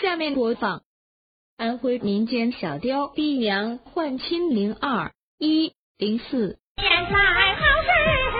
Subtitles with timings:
[0.00, 0.82] 下面播放。
[1.58, 6.58] 安徽民间小调《逼娘换亲零二一零四》。
[6.82, 8.39] 现在好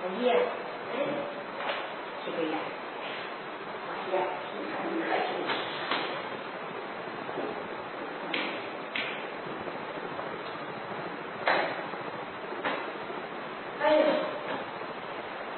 [0.00, 0.96] 老爷，哎，
[2.24, 2.56] 这个呀。
[3.88, 4.14] 老爷，
[4.92, 5.28] 你客气。
[13.80, 13.98] 哎呀，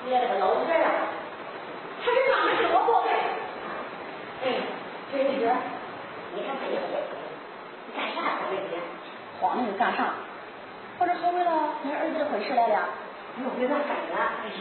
[0.05, 0.89] 你这个老头儿啊，
[2.03, 3.13] 他是哪门是我过来？
[4.43, 4.45] 哎，
[5.13, 5.55] 这女儿，
[6.35, 6.97] 你看他也会，
[7.87, 8.39] 你干啥呢？
[8.51, 8.81] 这姐，
[9.39, 10.15] 慌着干啥？
[10.99, 12.89] 我这好为了你儿子的婚事来了，
[13.39, 14.17] 又回俺干了。
[14.43, 14.53] 哎呀，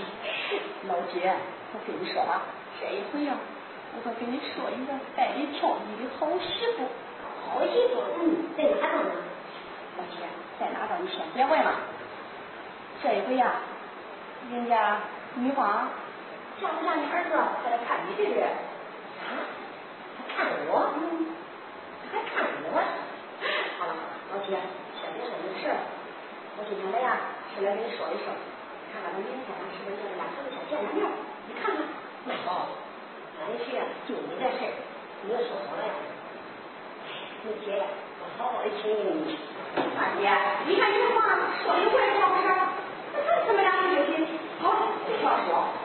[0.88, 1.34] 老姐，
[1.74, 2.44] 我跟你说吧，
[2.80, 3.34] 这一回呀、
[3.96, 6.46] 我可跟你说一个百里挑一的好媳
[6.78, 6.88] 妇。
[7.50, 9.12] 好媳妇，嗯，在哪等呢？
[9.98, 10.22] 老姐，
[10.60, 11.04] 在哪等？
[11.04, 11.74] 你先别问了。
[13.02, 13.54] 这一回呀、
[14.52, 14.98] 人家
[15.36, 15.90] 女方
[16.62, 18.44] 嫁不嫁你儿子，还得看你对不对？
[18.44, 19.44] 啊？
[20.18, 20.94] 还看我？
[20.96, 21.26] 嗯，
[22.12, 22.78] 还看我？
[23.80, 23.96] 好了，
[24.32, 24.58] 老姐，
[25.02, 25.78] 先别说这事儿。
[27.54, 28.34] 起来给你说一声
[28.92, 31.08] 看看你明天早上吃的那个蓝色的小酱凉肉
[31.48, 31.86] 你看看
[32.26, 32.78] 卖包子
[33.38, 34.74] 咱们去啊就你这事
[35.24, 35.94] 你也说好了呀。
[37.44, 37.86] 你姐呀
[38.20, 40.28] 我好好的请你们大姐
[40.68, 42.48] 你看你的话说的怪不好使
[43.14, 45.79] 那这怎么让你学心好好说。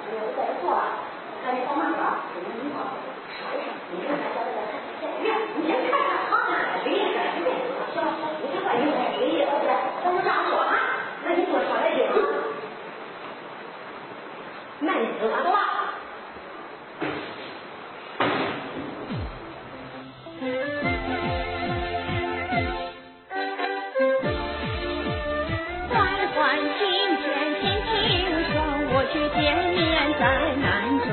[29.14, 29.78] 去见面
[30.18, 30.22] 在
[30.60, 30.66] 南
[31.06, 31.08] 庄。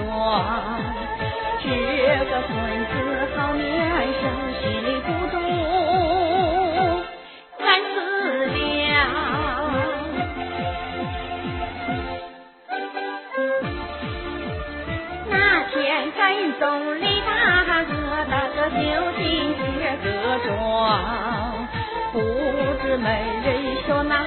[1.62, 1.69] 这
[2.25, 2.50] 个孙
[2.88, 2.91] 子
[3.38, 3.62] 好面
[4.19, 4.23] 生，
[4.59, 5.34] 心里不住
[7.59, 7.63] 三
[7.94, 7.95] 思
[8.47, 8.57] 量。
[15.29, 15.34] 那
[15.69, 15.78] 天
[16.17, 16.19] 跟
[16.59, 16.59] 踪
[17.00, 17.29] 李大
[17.84, 17.94] 哥，
[18.31, 18.81] 大哥就
[19.22, 19.22] 进
[19.59, 19.61] 这
[20.01, 20.09] 个
[20.47, 20.50] 庄，
[22.11, 22.17] 不
[22.81, 23.06] 知媒
[23.45, 23.47] 人
[23.85, 24.25] 说哪样，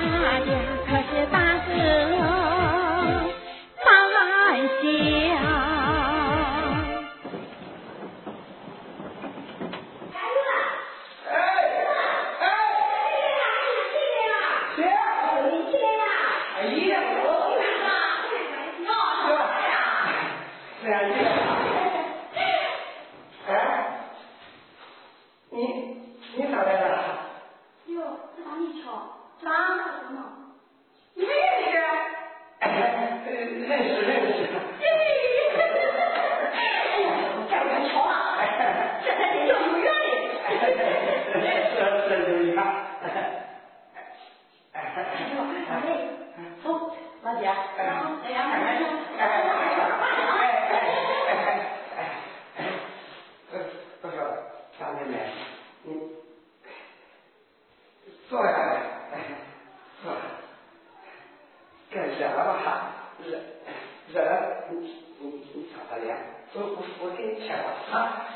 [66.57, 66.60] 我
[67.03, 68.28] 我给你牵吧啊。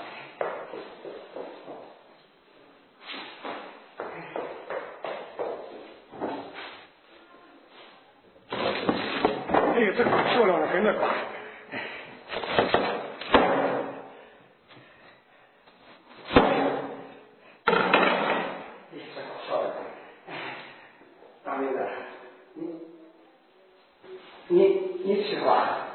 [9.79, 11.09] 哎，这可漂亮了，很那挂。
[11.71, 11.79] 哎，
[19.15, 19.73] 这好漂亮！
[20.27, 20.31] 哎，
[21.45, 21.79] 大妹子，
[22.55, 22.67] 你
[24.49, 24.65] 你
[25.05, 25.88] 你吃吧。